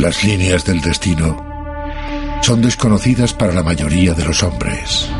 Las 0.00 0.24
líneas 0.24 0.64
del 0.64 0.80
destino 0.80 1.36
son 2.40 2.62
desconocidas 2.62 3.34
para 3.34 3.52
la 3.52 3.62
mayoría 3.62 4.14
de 4.14 4.24
los 4.24 4.42
hombres. 4.42 5.10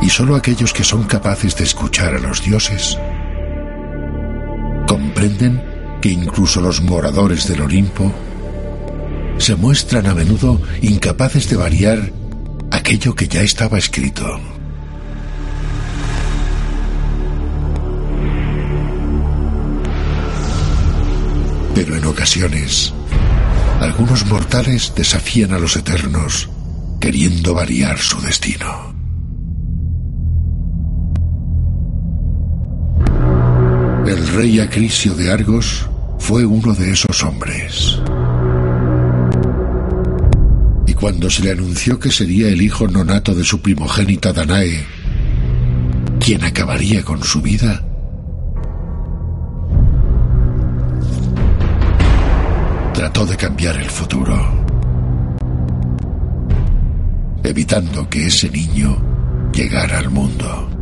Y 0.00 0.08
solo 0.08 0.36
aquellos 0.36 0.72
que 0.72 0.84
son 0.84 1.04
capaces 1.04 1.54
de 1.54 1.64
escuchar 1.64 2.14
a 2.14 2.18
los 2.18 2.42
dioses 2.42 2.96
comprenden 4.86 5.62
que 6.00 6.08
incluso 6.08 6.62
los 6.62 6.80
moradores 6.80 7.46
del 7.46 7.60
Olimpo 7.60 8.10
se 9.36 9.54
muestran 9.54 10.06
a 10.06 10.14
menudo 10.14 10.62
incapaces 10.80 11.50
de 11.50 11.56
variar 11.56 12.10
aquello 12.70 13.14
que 13.14 13.28
ya 13.28 13.42
estaba 13.42 13.76
escrito. 13.76 14.57
Pero 21.74 21.96
en 21.96 22.04
ocasiones, 22.04 22.92
algunos 23.80 24.26
mortales 24.26 24.92
desafían 24.96 25.52
a 25.52 25.58
los 25.58 25.76
eternos 25.76 26.48
queriendo 27.00 27.54
variar 27.54 27.98
su 27.98 28.20
destino. 28.20 28.94
El 34.06 34.26
rey 34.28 34.58
Acrisio 34.58 35.14
de 35.14 35.30
Argos 35.30 35.88
fue 36.18 36.44
uno 36.44 36.74
de 36.74 36.90
esos 36.90 37.22
hombres. 37.22 38.00
Y 40.86 40.94
cuando 40.94 41.30
se 41.30 41.42
le 41.42 41.52
anunció 41.52 41.98
que 42.00 42.10
sería 42.10 42.48
el 42.48 42.62
hijo 42.62 42.88
nonato 42.88 43.34
de 43.34 43.44
su 43.44 43.60
primogénita 43.60 44.32
Danae, 44.32 44.84
quien 46.18 46.42
acabaría 46.42 47.04
con 47.04 47.22
su 47.22 47.40
vida, 47.40 47.84
de 53.26 53.36
cambiar 53.36 53.76
el 53.76 53.90
futuro, 53.90 54.36
evitando 57.42 58.08
que 58.08 58.26
ese 58.26 58.48
niño 58.48 58.96
llegara 59.52 59.98
al 59.98 60.10
mundo. 60.10 60.77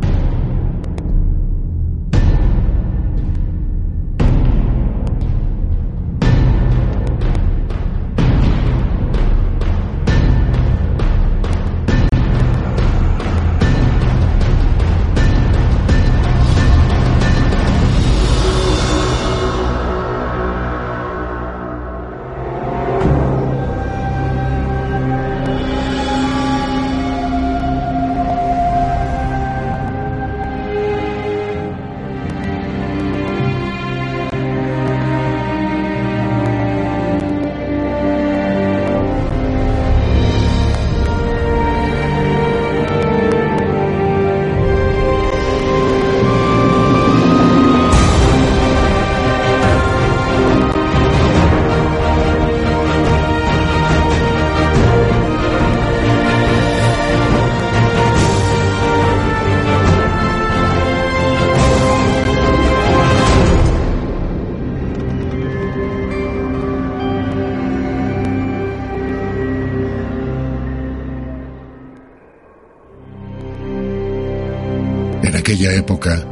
Época, 75.73 76.23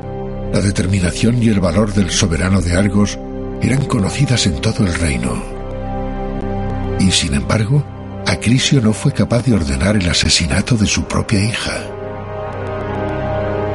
la 0.54 0.62
determinación 0.62 1.42
y 1.42 1.50
el 1.50 1.60
valor 1.60 1.94
del 1.94 2.12
soberano 2.12 2.62
de 2.62 2.78
Argos 2.78 3.20
eran 3.62 3.86
conocidas 3.86 4.46
en 4.46 4.62
todo 4.62 4.86
el 4.86 4.94
reino. 4.94 5.44
Y 7.00 7.12
sin 7.12 7.34
embargo, 7.34 7.84
Acrisio 8.26 8.82
no 8.82 8.94
fue 8.94 9.12
capaz 9.12 9.44
de 9.44 9.54
ordenar 9.54 9.96
el 9.98 10.10
asesinato 10.10 10.76
de 10.78 10.88
su 10.88 11.06
propia 11.06 11.44
hija. 11.44 11.84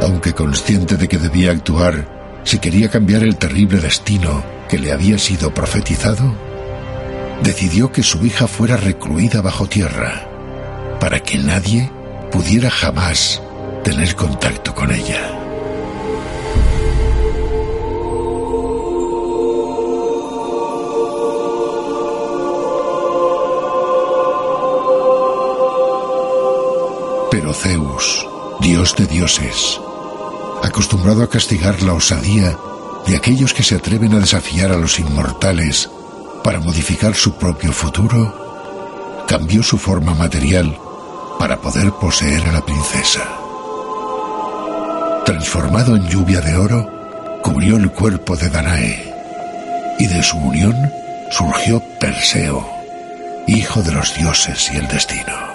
Aunque 0.02 0.32
consciente 0.32 0.96
de 0.96 1.06
que 1.06 1.18
debía 1.18 1.52
actuar 1.52 2.40
si 2.44 2.58
quería 2.58 2.88
cambiar 2.88 3.22
el 3.22 3.36
terrible 3.36 3.78
destino 3.80 4.42
que 4.68 4.78
le 4.78 4.92
había 4.92 5.18
sido 5.18 5.52
profetizado, 5.52 6.34
decidió 7.42 7.92
que 7.92 8.02
su 8.02 8.24
hija 8.24 8.46
fuera 8.46 8.76
recluida 8.76 9.40
bajo 9.40 9.66
tierra, 9.66 10.26
para 10.98 11.20
que 11.20 11.38
nadie 11.38 11.90
pudiera 12.30 12.70
jamás 12.70 13.42
tener 13.84 14.14
contacto 14.14 14.74
con 14.74 14.90
ella. 14.90 15.39
Zeus, 27.54 28.26
dios 28.60 28.94
de 28.96 29.06
dioses, 29.06 29.80
acostumbrado 30.62 31.22
a 31.22 31.28
castigar 31.28 31.82
la 31.82 31.94
osadía 31.94 32.56
de 33.06 33.16
aquellos 33.16 33.54
que 33.54 33.62
se 33.62 33.76
atreven 33.76 34.14
a 34.14 34.20
desafiar 34.20 34.72
a 34.72 34.76
los 34.76 34.98
inmortales 34.98 35.90
para 36.44 36.60
modificar 36.60 37.14
su 37.14 37.34
propio 37.34 37.72
futuro, 37.72 39.24
cambió 39.26 39.62
su 39.62 39.78
forma 39.78 40.14
material 40.14 40.78
para 41.38 41.60
poder 41.60 41.92
poseer 41.92 42.46
a 42.48 42.52
la 42.52 42.64
princesa 42.64 43.40
transformado 45.30 45.94
en 45.94 46.08
lluvia 46.08 46.40
de 46.40 46.56
oro, 46.56 47.38
cubrió 47.40 47.76
el 47.76 47.92
cuerpo 47.92 48.36
de 48.36 48.50
Danae, 48.50 49.14
y 49.96 50.08
de 50.08 50.24
su 50.24 50.36
unión 50.36 50.92
surgió 51.30 51.80
Perseo, 52.00 52.68
hijo 53.46 53.80
de 53.80 53.92
los 53.92 54.12
dioses 54.16 54.68
y 54.72 54.78
el 54.78 54.88
destino. 54.88 55.49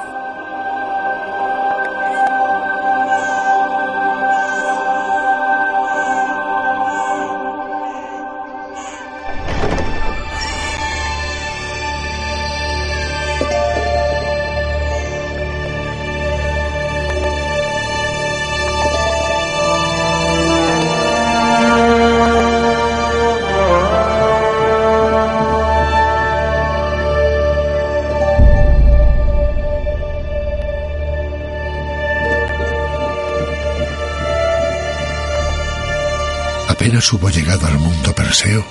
Hubo 37.14 37.30
llegado 37.30 37.68
al 37.68 37.78
mundo 37.78 38.14
Perseo, 38.14 38.66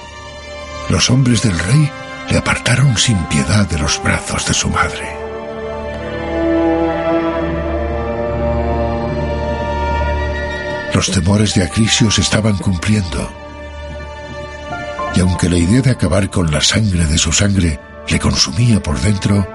los 0.88 1.10
hombres 1.10 1.42
del 1.42 1.58
rey 1.58 1.90
le 2.30 2.38
apartaron 2.38 2.96
sin 2.96 3.16
piedad 3.26 3.66
de 3.68 3.78
los 3.78 4.02
brazos 4.02 4.46
de 4.46 4.54
su 4.54 4.68
madre. 4.70 5.16
Los 10.94 11.10
temores 11.10 11.54
de 11.54 11.64
Acrisio 11.64 12.10
se 12.10 12.20
estaban 12.20 12.56
cumpliendo. 12.56 13.30
Y 15.14 15.20
aunque 15.20 15.48
la 15.48 15.58
idea 15.58 15.82
de 15.82 15.90
acabar 15.90 16.30
con 16.30 16.50
la 16.50 16.60
sangre 16.60 17.04
de 17.06 17.18
su 17.18 17.32
sangre 17.32 17.78
le 18.08 18.18
consumía 18.18 18.82
por 18.82 18.98
dentro, 19.00 19.46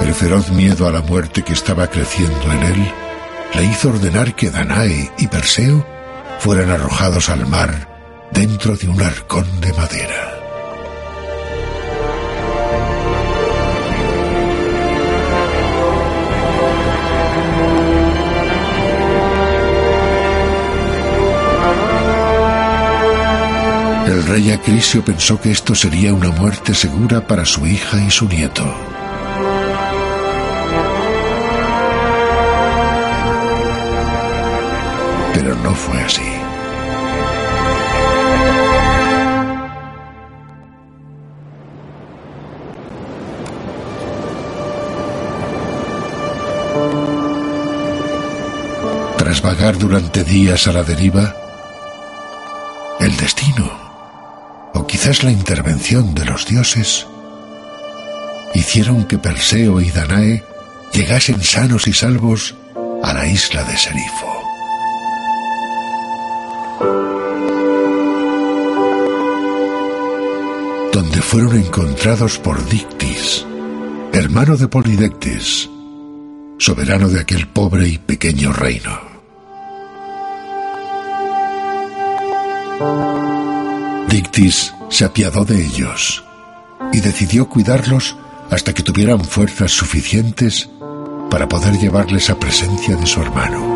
el 0.00 0.14
feroz 0.14 0.50
miedo 0.50 0.86
a 0.86 0.92
la 0.92 1.00
muerte 1.00 1.42
que 1.42 1.52
estaba 1.52 1.88
creciendo 1.88 2.52
en 2.52 2.62
él 2.62 2.92
le 3.54 3.64
hizo 3.64 3.90
ordenar 3.90 4.34
que 4.34 4.50
Danae 4.50 5.10
y 5.18 5.26
Perseo 5.26 5.86
fueran 6.42 6.70
arrojados 6.70 7.28
al 7.28 7.46
mar 7.46 8.28
dentro 8.32 8.76
de 8.76 8.88
un 8.88 9.00
arcón 9.00 9.46
de 9.60 9.72
madera. 9.74 10.38
El 24.08 24.26
rey 24.26 24.50
Acrisio 24.50 25.04
pensó 25.04 25.40
que 25.40 25.52
esto 25.52 25.76
sería 25.76 26.12
una 26.12 26.32
muerte 26.32 26.74
segura 26.74 27.24
para 27.24 27.44
su 27.44 27.64
hija 27.68 28.02
y 28.04 28.10
su 28.10 28.26
nieto. 28.26 28.91
Fue 35.74 36.00
así. 36.00 36.22
Tras 49.16 49.42
vagar 49.42 49.78
durante 49.78 50.24
días 50.24 50.66
a 50.66 50.72
la 50.72 50.82
deriva, 50.82 51.34
el 53.00 53.16
destino, 53.16 53.70
o 54.74 54.86
quizás 54.86 55.22
la 55.22 55.30
intervención 55.30 56.14
de 56.14 56.24
los 56.24 56.46
dioses, 56.46 57.06
hicieron 58.54 59.04
que 59.06 59.18
Perseo 59.18 59.80
y 59.80 59.90
Danae 59.90 60.44
llegasen 60.92 61.42
sanos 61.42 61.86
y 61.86 61.92
salvos 61.92 62.54
a 63.02 63.12
la 63.12 63.26
isla 63.26 63.64
de 63.64 63.76
Serifo. 63.76 64.31
Fueron 71.22 71.56
encontrados 71.56 72.38
por 72.38 72.64
Dictis, 72.68 73.46
hermano 74.12 74.56
de 74.56 74.68
Polidectes, 74.68 75.70
soberano 76.58 77.08
de 77.08 77.20
aquel 77.20 77.48
pobre 77.48 77.88
y 77.88 77.98
pequeño 77.98 78.52
reino. 78.52 79.00
Dictis 84.08 84.74
se 84.90 85.04
apiadó 85.04 85.44
de 85.44 85.64
ellos 85.64 86.22
y 86.92 87.00
decidió 87.00 87.48
cuidarlos 87.48 88.16
hasta 88.50 88.74
que 88.74 88.82
tuvieran 88.82 89.24
fuerzas 89.24 89.72
suficientes 89.72 90.68
para 91.30 91.48
poder 91.48 91.78
llevarles 91.78 92.28
a 92.28 92.38
presencia 92.38 92.96
de 92.96 93.06
su 93.06 93.22
hermano. 93.22 93.71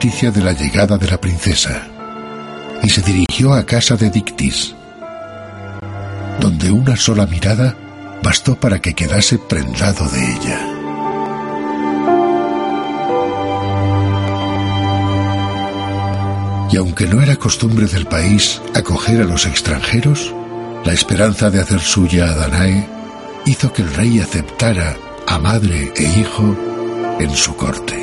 Noticia 0.00 0.30
de 0.30 0.40
la 0.40 0.54
llegada 0.54 0.96
de 0.96 1.06
la 1.06 1.20
princesa 1.20 1.86
y 2.82 2.88
se 2.88 3.02
dirigió 3.02 3.52
a 3.52 3.66
casa 3.66 3.96
de 3.96 4.08
Dictis, 4.08 4.74
donde 6.40 6.70
una 6.70 6.96
sola 6.96 7.26
mirada 7.26 7.76
bastó 8.22 8.58
para 8.58 8.78
que 8.78 8.94
quedase 8.94 9.36
prendado 9.36 10.08
de 10.08 10.20
ella. 10.24 10.58
Y 16.72 16.76
aunque 16.78 17.04
no 17.06 17.20
era 17.20 17.36
costumbre 17.36 17.84
del 17.84 18.06
país 18.06 18.62
acoger 18.74 19.20
a 19.20 19.24
los 19.24 19.44
extranjeros, 19.44 20.34
la 20.82 20.94
esperanza 20.94 21.50
de 21.50 21.60
hacer 21.60 21.80
suya 21.80 22.24
a 22.24 22.34
Danae 22.36 22.88
hizo 23.44 23.70
que 23.70 23.82
el 23.82 23.92
rey 23.92 24.18
aceptara 24.18 24.96
a 25.26 25.38
madre 25.38 25.92
e 25.94 26.04
hijo 26.20 26.56
en 27.18 27.36
su 27.36 27.54
corte. 27.54 27.99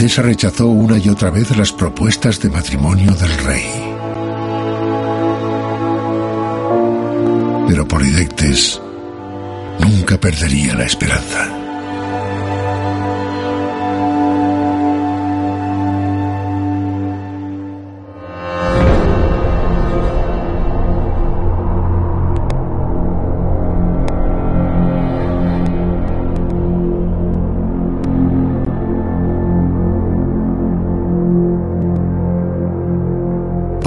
Princesa 0.00 0.22
rechazó 0.22 0.66
una 0.66 0.96
y 0.96 1.10
otra 1.10 1.28
vez 1.28 1.54
las 1.58 1.72
propuestas 1.72 2.40
de 2.40 2.48
matrimonio 2.48 3.12
del 3.12 3.36
rey. 3.44 3.66
Pero 7.68 7.86
Polidectes 7.86 8.80
nunca 9.78 10.16
perdería 10.18 10.74
la 10.74 10.84
esperanza. 10.84 11.59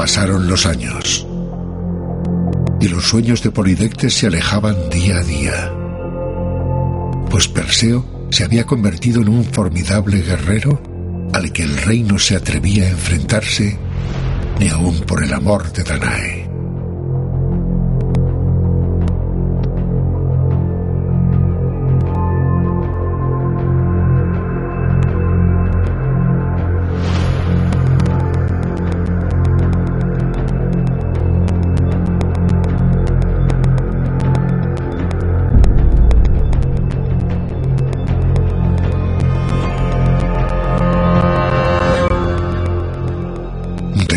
Pasaron 0.03 0.49
los 0.49 0.65
años 0.65 1.25
y 2.81 2.89
los 2.89 3.05
sueños 3.05 3.41
de 3.41 3.51
Polidectes 3.51 4.13
se 4.13 4.27
alejaban 4.27 4.89
día 4.89 5.15
a 5.15 5.23
día, 5.23 5.71
pues 7.29 7.47
Perseo 7.47 8.27
se 8.29 8.43
había 8.43 8.65
convertido 8.65 9.21
en 9.21 9.29
un 9.29 9.45
formidable 9.45 10.21
guerrero 10.21 10.83
al 11.31 11.53
que 11.53 11.63
el 11.63 11.77
rey 11.77 12.03
no 12.03 12.19
se 12.19 12.35
atrevía 12.35 12.83
a 12.83 12.89
enfrentarse 12.89 13.79
ni 14.59 14.67
aun 14.67 14.99
por 15.07 15.23
el 15.23 15.31
amor 15.31 15.71
de 15.71 15.83
Danae. 15.83 16.42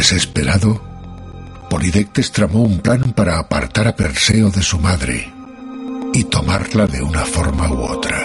Desesperado, 0.08 0.80
Polidectes 1.68 2.30
tramó 2.30 2.62
un 2.62 2.78
plan 2.78 3.12
para 3.12 3.40
apartar 3.40 3.88
a 3.88 3.96
Perseo 3.96 4.50
de 4.50 4.62
su 4.62 4.78
madre 4.78 5.32
y 6.14 6.22
tomarla 6.22 6.86
de 6.86 7.02
una 7.02 7.24
forma 7.24 7.68
u 7.68 7.82
otra. 7.82 8.16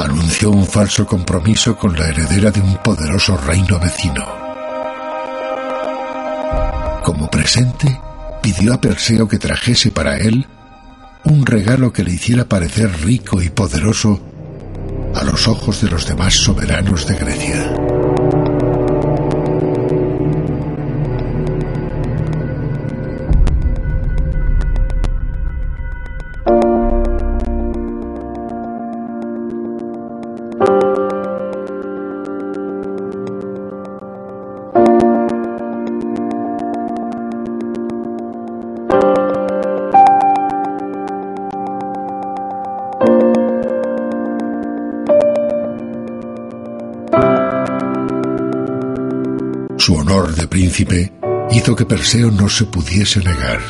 Anunció 0.00 0.50
un 0.50 0.66
falso 0.66 1.06
compromiso 1.06 1.78
con 1.78 1.98
la 1.98 2.08
heredera 2.08 2.50
de 2.50 2.60
un 2.60 2.76
poderoso 2.82 3.38
reino 3.38 3.80
vecino 3.80 4.47
como 7.08 7.30
presente, 7.30 7.98
pidió 8.42 8.74
a 8.74 8.82
Perseo 8.82 9.26
que 9.28 9.38
trajese 9.38 9.90
para 9.90 10.18
él 10.18 10.46
un 11.24 11.46
regalo 11.46 11.90
que 11.90 12.04
le 12.04 12.12
hiciera 12.12 12.44
parecer 12.44 12.90
rico 13.02 13.40
y 13.40 13.48
poderoso 13.48 14.20
a 15.14 15.24
los 15.24 15.48
ojos 15.48 15.80
de 15.80 15.88
los 15.88 16.06
demás 16.06 16.34
soberanos 16.34 17.06
de 17.06 17.14
Grecia. 17.14 17.87
Príncipe 50.58 51.12
hizo 51.52 51.76
que 51.76 51.86
Perseo 51.86 52.32
no 52.32 52.48
se 52.48 52.64
pudiese 52.64 53.20
negar. 53.20 53.60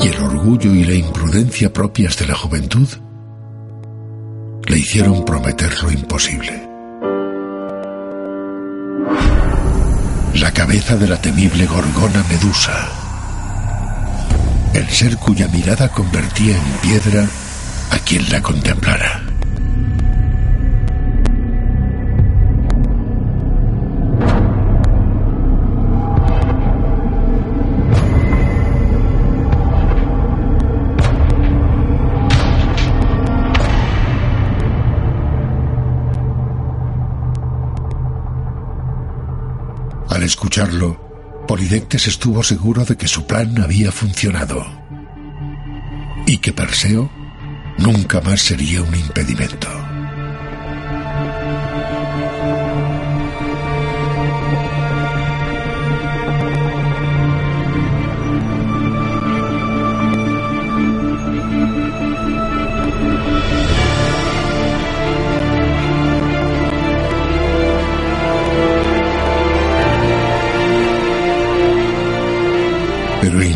Y 0.00 0.08
el 0.08 0.20
orgullo 0.20 0.74
y 0.74 0.82
la 0.82 0.94
imprudencia 0.94 1.72
propias 1.72 2.18
de 2.18 2.26
la 2.26 2.34
juventud 2.34 2.88
le 4.66 4.78
hicieron 4.78 5.24
prometer 5.24 5.80
lo 5.80 5.92
imposible. 5.92 6.68
La 10.34 10.50
cabeza 10.52 10.96
de 10.96 11.06
la 11.06 11.20
temible 11.20 11.66
gorgona 11.66 12.24
Medusa, 12.28 12.88
el 14.74 14.88
ser 14.88 15.18
cuya 15.18 15.46
mirada 15.46 15.88
convertía 15.92 16.56
en 16.56 16.72
piedra 16.82 17.28
a 17.92 17.98
quien 18.00 18.28
la 18.28 18.42
contemplara. 18.42 19.37
Escucharlo, 40.38 41.44
Polidectes 41.48 42.06
estuvo 42.06 42.44
seguro 42.44 42.84
de 42.84 42.96
que 42.96 43.08
su 43.08 43.26
plan 43.26 43.60
había 43.60 43.90
funcionado 43.90 44.64
y 46.28 46.38
que 46.38 46.52
Perseo 46.52 47.10
nunca 47.78 48.20
más 48.20 48.42
sería 48.42 48.82
un 48.82 48.94
impedimento. 48.94 49.68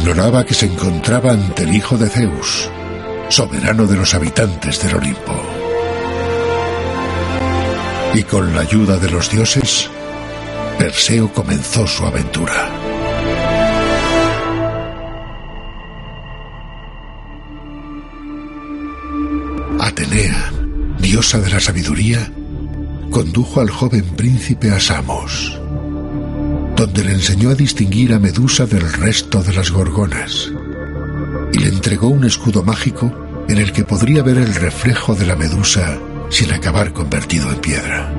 Ignoraba 0.02 0.44
que 0.44 0.52
se 0.52 0.66
encontraba 0.66 1.30
ante 1.30 1.62
el 1.62 1.76
hijo 1.76 1.96
de 1.96 2.08
Zeus, 2.08 2.68
soberano 3.28 3.86
de 3.86 3.96
los 3.96 4.12
habitantes 4.14 4.82
del 4.82 4.96
Olimpo. 4.96 5.40
Y 8.12 8.24
con 8.24 8.52
la 8.52 8.62
ayuda 8.62 8.96
de 8.96 9.08
los 9.08 9.30
dioses, 9.30 9.88
Perseo 10.76 11.32
comenzó 11.32 11.86
su 11.86 12.04
aventura. 12.04 12.68
Atenea, 19.78 20.52
diosa 20.98 21.38
de 21.38 21.48
la 21.48 21.60
sabiduría, 21.60 22.28
condujo 23.12 23.60
al 23.60 23.70
joven 23.70 24.04
príncipe 24.16 24.72
a 24.72 24.80
Samos 24.80 25.61
donde 26.82 27.04
le 27.04 27.12
enseñó 27.12 27.50
a 27.50 27.54
distinguir 27.54 28.12
a 28.12 28.18
Medusa 28.18 28.66
del 28.66 28.92
resto 28.94 29.40
de 29.40 29.52
las 29.52 29.70
gorgonas, 29.70 30.50
y 31.52 31.58
le 31.60 31.68
entregó 31.68 32.08
un 32.08 32.24
escudo 32.24 32.64
mágico 32.64 33.44
en 33.48 33.58
el 33.58 33.70
que 33.70 33.84
podría 33.84 34.24
ver 34.24 34.36
el 34.38 34.52
reflejo 34.52 35.14
de 35.14 35.24
la 35.24 35.36
Medusa 35.36 35.96
sin 36.28 36.52
acabar 36.52 36.92
convertido 36.92 37.48
en 37.50 37.60
piedra. 37.60 38.12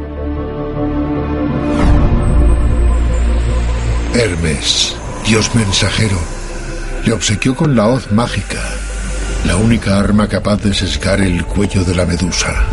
Hermes, 4.13 4.95
dios 5.27 5.53
mensajero, 5.55 6.17
le 7.05 7.11
obsequió 7.11 7.57
con 7.57 7.75
la 7.75 7.89
hoz 7.89 8.13
mágica, 8.13 8.63
la 9.45 9.57
única 9.57 9.99
arma 9.99 10.29
capaz 10.29 10.63
de 10.63 10.73
sesgar 10.73 11.19
el 11.19 11.43
cuello 11.43 11.83
de 11.83 11.95
la 11.95 12.05
Medusa. 12.05 12.65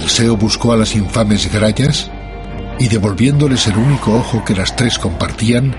Perseo 0.00 0.34
buscó 0.34 0.72
a 0.72 0.78
las 0.78 0.96
infames 0.96 1.52
grayas 1.52 2.10
y 2.78 2.88
devolviéndoles 2.88 3.66
el 3.66 3.76
único 3.76 4.14
ojo 4.14 4.42
que 4.46 4.54
las 4.54 4.74
tres 4.74 4.98
compartían, 4.98 5.76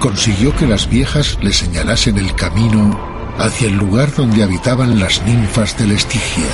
consiguió 0.00 0.54
que 0.54 0.66
las 0.66 0.90
viejas 0.90 1.38
le 1.40 1.50
señalasen 1.50 2.18
el 2.18 2.34
camino 2.34 3.00
hacia 3.38 3.68
el 3.68 3.76
lugar 3.76 4.14
donde 4.14 4.42
habitaban 4.42 5.00
las 5.00 5.22
ninfas 5.22 5.78
del 5.78 5.92
Estigia. 5.92 6.44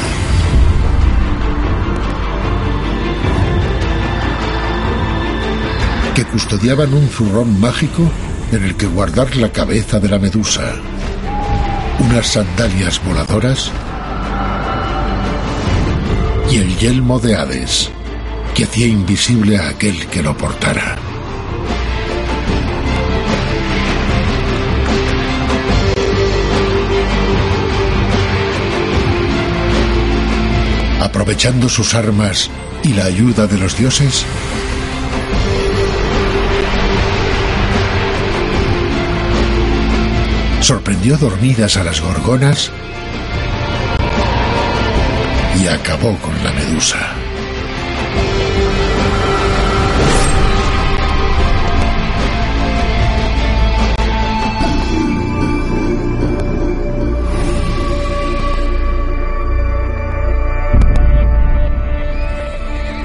que 6.14 6.25
custodiaban 6.25 6.93
un 6.93 7.09
zurrón 7.09 7.59
mágico 7.61 8.02
en 8.52 8.64
el 8.64 8.76
que 8.76 8.87
guardar 8.87 9.37
la 9.37 9.50
cabeza 9.50 9.99
de 10.00 10.09
la 10.09 10.19
medusa, 10.19 10.75
unas 12.00 12.26
sandalias 12.26 13.00
voladoras 13.05 13.71
y 16.50 16.57
el 16.57 16.76
yelmo 16.78 17.21
de 17.21 17.37
Hades, 17.37 17.90
que 18.54 18.64
hacía 18.64 18.87
invisible 18.87 19.57
a 19.57 19.69
aquel 19.69 20.07
que 20.07 20.23
lo 20.23 20.37
portara. 20.37 20.97
Aprovechando 31.00 31.69
sus 31.69 31.95
armas 31.95 32.50
y 32.83 32.95
la 32.95 33.04
ayuda 33.04 33.47
de 33.47 33.59
los 33.59 33.76
dioses, 33.76 34.25
sorprendió 40.61 41.16
dormidas 41.16 41.76
a 41.76 41.85
las 41.85 42.00
gorgonas 42.00 42.73
y 45.59 45.66
acabó 45.66 46.16
con 46.19 46.45
la 46.45 46.52
medusa. 46.52 47.14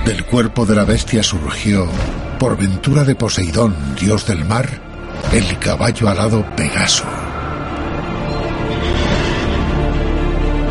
Del 0.06 0.24
cuerpo 0.24 0.66
de 0.66 0.76
la 0.76 0.86
bestia 0.86 1.24
surgió, 1.24 1.88
por 2.38 2.58
ventura 2.58 3.04
de 3.04 3.16
Poseidón, 3.16 3.76
dios 4.00 4.28
del 4.28 4.46
mar, 4.46 4.70
el 5.34 5.58
caballo 5.58 6.10
alado 6.10 6.46
Pegaso. 6.56 7.25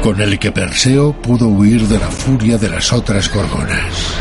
Con 0.05 0.21
el 0.21 0.39
que 0.39 0.53
Perseo 0.53 1.15
pudo 1.15 1.49
huir 1.49 1.89
de 1.89 1.99
la 1.99 2.11
furia 2.11 2.59
de 2.59 2.69
las 2.69 2.93
otras 2.93 3.33
gorgonas. 3.33 4.13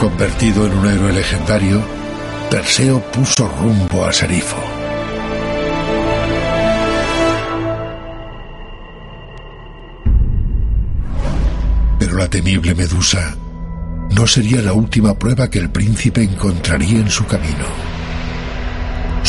Convertido 0.00 0.66
en 0.66 0.76
un 0.76 0.86
héroe 0.88 1.12
legendario, 1.12 1.80
Perseo 2.50 3.00
puso 3.12 3.46
rumbo 3.46 4.04
a 4.04 4.12
Serifo. 4.12 4.56
Pero 12.00 12.16
la 12.16 12.28
temible 12.28 12.74
Medusa 12.74 13.36
no 14.16 14.26
sería 14.26 14.62
la 14.62 14.72
última 14.72 15.16
prueba 15.16 15.48
que 15.48 15.60
el 15.60 15.70
príncipe 15.70 16.24
encontraría 16.24 16.98
en 16.98 17.08
su 17.08 17.24
camino. 17.24 17.89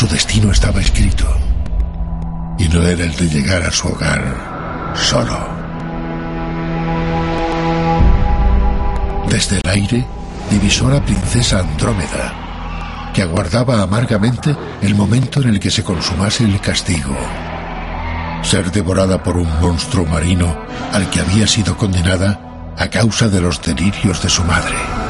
Su 0.01 0.08
destino 0.08 0.51
estaba 0.51 0.81
escrito 0.81 1.27
y 2.58 2.67
no 2.70 2.81
era 2.81 3.03
el 3.03 3.15
de 3.15 3.29
llegar 3.29 3.62
a 3.62 3.70
su 3.70 3.88
hogar 3.88 4.96
solo. 4.96 5.38
Desde 9.29 9.58
el 9.58 9.70
aire 9.70 10.03
divisó 10.50 10.88
a 10.88 10.93
la 10.93 11.05
princesa 11.05 11.60
Andrómeda, 11.60 13.12
que 13.13 13.22
aguardaba 13.22 13.84
amargamente 13.84 14.55
el 14.81 14.96
momento 14.96 15.39
en 15.39 15.50
el 15.50 15.60
que 15.60 15.70
se 15.70 15.84
consumase 15.84 16.46
el 16.46 16.60
castigo. 16.60 17.15
Ser 18.41 18.72
devorada 18.72 19.22
por 19.22 19.38
un 19.38 19.60
monstruo 19.62 20.08
marino 20.08 20.65
al 20.91 21.12
que 21.12 21.20
había 21.20 21.46
sido 21.46 21.77
condenada 21.77 22.74
a 22.75 22.89
causa 22.89 23.29
de 23.29 23.39
los 23.39 23.62
delirios 23.62 24.24
de 24.24 24.29
su 24.31 24.43
madre. 24.46 25.00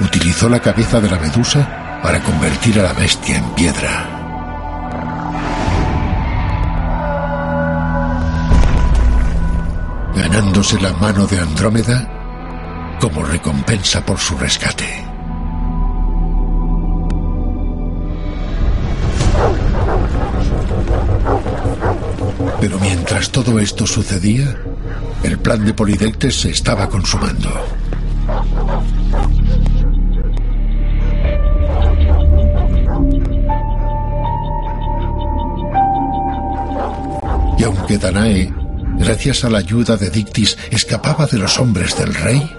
Utilizó 0.00 0.48
la 0.48 0.60
cabeza 0.60 1.00
de 1.00 1.10
la 1.10 1.18
medusa 1.18 2.00
para 2.00 2.22
convertir 2.22 2.78
a 2.78 2.84
la 2.84 2.92
bestia 2.92 3.36
en 3.36 3.44
piedra. 3.54 4.12
ganándose 10.14 10.80
la 10.80 10.92
mano 10.94 11.26
de 11.26 11.38
Andrómeda 11.38 12.96
como 13.00 13.22
recompensa 13.22 14.04
por 14.04 14.18
su 14.18 14.36
rescate. 14.38 15.04
Pero 22.60 22.78
mientras 22.80 23.30
todo 23.30 23.58
esto 23.58 23.86
sucedía, 23.86 24.56
el 25.22 25.38
plan 25.38 25.64
de 25.64 25.74
Polidectes 25.74 26.40
se 26.40 26.50
estaba 26.50 26.88
consumando. 26.88 27.85
Aunque 37.66 37.98
Danae, 37.98 38.52
gracias 38.98 39.44
a 39.44 39.50
la 39.50 39.58
ayuda 39.58 39.96
de 39.96 40.10
Dictis, 40.10 40.56
escapaba 40.70 41.26
de 41.26 41.38
los 41.38 41.58
hombres 41.58 41.96
del 41.98 42.14
rey, 42.14 42.50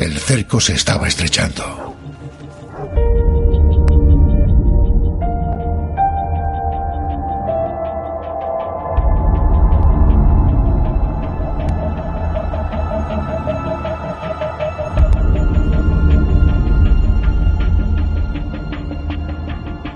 el 0.00 0.18
cerco 0.18 0.60
se 0.60 0.74
estaba 0.74 1.08
estrechando. 1.08 1.96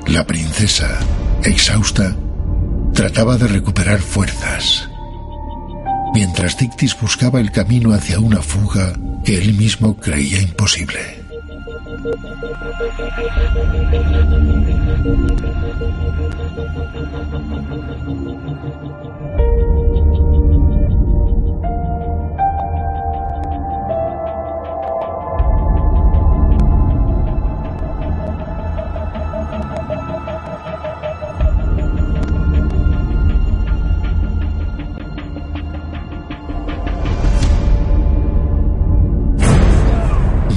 La 0.09 0.25
princesa, 0.25 0.99
exhausta, 1.45 2.17
trataba 2.93 3.37
de 3.37 3.49
recuperar 3.49 4.01
fuerzas, 4.01 4.89
mientras 6.15 6.57
Dictis 6.59 6.99
buscaba 7.01 7.41
el 7.41 7.51
camino 7.51 7.93
hacia 7.93 8.19
una 8.19 8.43
fuga 8.43 8.93
que 9.25 9.39
él 9.39 9.55
mismo 9.55 9.97
creía 9.97 10.41
imposible. 10.41 11.19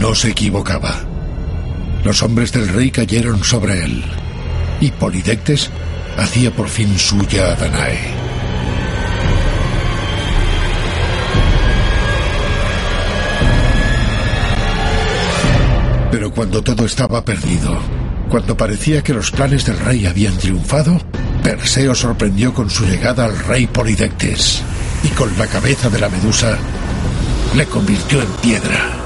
No 0.01 0.15
se 0.15 0.31
equivocaba. 0.31 0.95
Los 2.03 2.23
hombres 2.23 2.51
del 2.51 2.67
rey 2.69 2.89
cayeron 2.89 3.43
sobre 3.43 3.85
él, 3.85 4.03
y 4.79 4.89
Polidectes 4.89 5.69
hacía 6.17 6.49
por 6.49 6.69
fin 6.69 6.97
suya 6.97 7.51
a 7.51 7.55
Danae. 7.55 7.99
Pero 16.09 16.31
cuando 16.31 16.63
todo 16.63 16.83
estaba 16.83 17.23
perdido, 17.23 17.79
cuando 18.27 18.57
parecía 18.57 19.03
que 19.03 19.13
los 19.13 19.29
planes 19.29 19.67
del 19.67 19.77
rey 19.77 20.07
habían 20.07 20.35
triunfado, 20.35 20.99
Perseo 21.43 21.93
sorprendió 21.93 22.55
con 22.55 22.71
su 22.71 22.87
llegada 22.87 23.25
al 23.25 23.37
rey 23.37 23.67
Polidectes 23.67 24.63
y 25.03 25.09
con 25.09 25.29
la 25.37 25.45
cabeza 25.45 25.91
de 25.91 25.99
la 25.99 26.09
medusa 26.09 26.57
le 27.55 27.67
convirtió 27.67 28.19
en 28.19 28.31
piedra. 28.41 29.00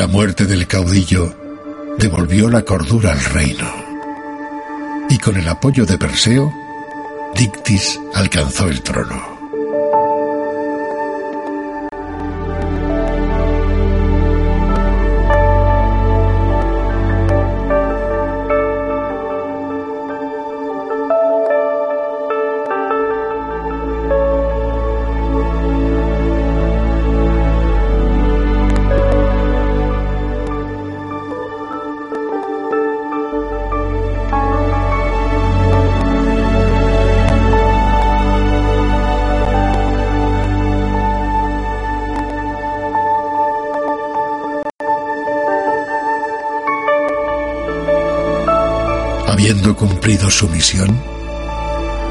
La 0.00 0.06
muerte 0.06 0.46
del 0.46 0.66
caudillo 0.66 1.36
devolvió 1.98 2.48
la 2.48 2.62
cordura 2.62 3.12
al 3.12 3.22
reino. 3.22 3.70
Y 5.10 5.18
con 5.18 5.36
el 5.36 5.46
apoyo 5.46 5.84
de 5.84 5.98
Perseo, 5.98 6.50
Dictis 7.34 8.00
alcanzó 8.14 8.68
el 8.68 8.80
trono. 8.80 9.39
Habiendo 49.40 49.74
cumplido 49.74 50.28
su 50.28 50.50
misión, 50.50 51.00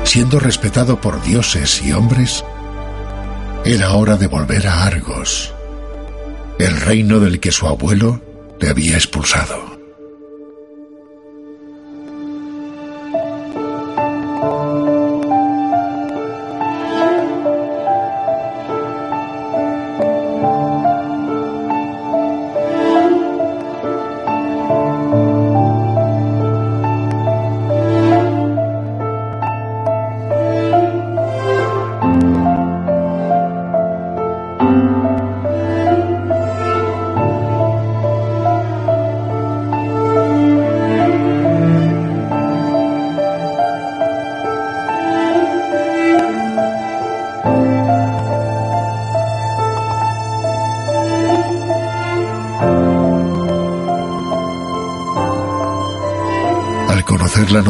siendo 0.03 0.39
respetado 0.39 0.99
por 0.99 1.21
dioses 1.21 1.79
y 1.83 1.93
hombres, 1.93 2.43
era 3.63 3.93
hora 3.93 4.17
de 4.17 4.25
volver 4.25 4.67
a 4.67 4.85
Argos, 4.85 5.53
el 6.57 6.81
reino 6.81 7.19
del 7.19 7.39
que 7.39 7.51
su 7.51 7.67
abuelo 7.67 8.19
le 8.59 8.69
había 8.69 8.95
expulsado. 8.95 9.68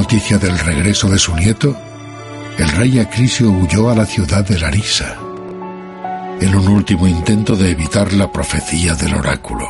noticia 0.09 0.39
del 0.39 0.57
regreso 0.57 1.07
de 1.07 1.19
su 1.19 1.35
nieto, 1.35 1.79
el 2.57 2.67
rey 2.69 2.97
Acrisio 2.97 3.51
huyó 3.51 3.91
a 3.91 3.95
la 3.95 4.07
ciudad 4.07 4.43
de 4.43 4.57
Larisa, 4.57 5.15
en 6.41 6.55
un 6.55 6.67
último 6.67 7.07
intento 7.07 7.55
de 7.55 7.69
evitar 7.69 8.11
la 8.13 8.31
profecía 8.31 8.95
del 8.95 9.13
oráculo. 9.13 9.69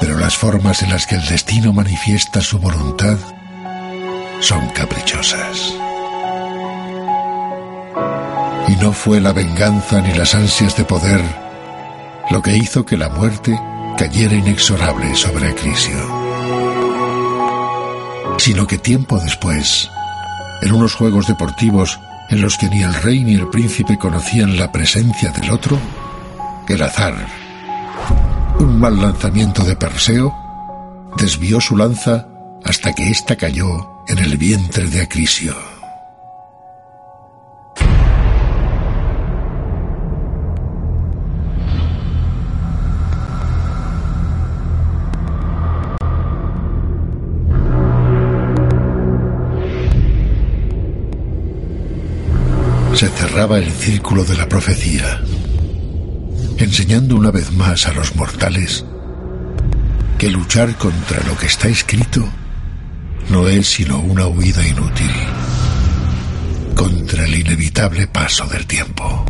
Pero 0.00 0.16
las 0.16 0.36
formas 0.36 0.80
en 0.84 0.90
las 0.90 1.08
que 1.08 1.16
el 1.16 1.26
destino 1.26 1.72
manifiesta 1.72 2.40
su 2.40 2.60
voluntad 2.60 3.18
son 4.38 4.68
caprichosas. 4.68 5.74
No 8.80 8.92
fue 8.92 9.20
la 9.20 9.32
venganza 9.32 10.00
ni 10.00 10.14
las 10.14 10.34
ansias 10.34 10.76
de 10.76 10.84
poder 10.84 11.20
lo 12.30 12.40
que 12.40 12.56
hizo 12.56 12.86
que 12.86 12.96
la 12.96 13.08
muerte 13.08 13.58
cayera 13.98 14.34
inexorable 14.34 15.14
sobre 15.16 15.48
Acrisio, 15.48 15.98
sino 18.38 18.66
que 18.66 18.78
tiempo 18.78 19.18
después, 19.18 19.90
en 20.62 20.72
unos 20.72 20.94
juegos 20.94 21.26
deportivos 21.26 21.98
en 22.30 22.40
los 22.40 22.56
que 22.56 22.68
ni 22.68 22.82
el 22.82 22.94
rey 22.94 23.24
ni 23.24 23.34
el 23.34 23.48
príncipe 23.48 23.98
conocían 23.98 24.56
la 24.56 24.70
presencia 24.70 25.32
del 25.32 25.50
otro, 25.50 25.76
el 26.68 26.80
azar, 26.82 27.14
un 28.60 28.78
mal 28.78 29.00
lanzamiento 29.00 29.64
de 29.64 29.74
Perseo, 29.74 30.32
desvió 31.16 31.60
su 31.60 31.76
lanza 31.76 32.28
hasta 32.64 32.92
que 32.92 33.10
ésta 33.10 33.34
cayó 33.36 34.04
en 34.06 34.18
el 34.20 34.36
vientre 34.38 34.86
de 34.86 35.02
Acrisio. 35.02 35.79
El 53.40 53.70
círculo 53.72 54.22
de 54.22 54.36
la 54.36 54.46
profecía 54.46 55.22
enseñando 56.58 57.16
una 57.16 57.30
vez 57.30 57.50
más 57.52 57.86
a 57.86 57.92
los 57.94 58.14
mortales 58.14 58.84
que 60.18 60.30
luchar 60.30 60.76
contra 60.76 61.26
lo 61.26 61.34
que 61.38 61.46
está 61.46 61.68
escrito 61.68 62.22
no 63.30 63.48
es 63.48 63.66
sino 63.66 63.98
una 63.98 64.26
huida 64.26 64.66
inútil 64.66 65.10
contra 66.76 67.24
el 67.24 67.34
inevitable 67.34 68.06
paso 68.06 68.46
del 68.46 68.66
tiempo. 68.66 69.24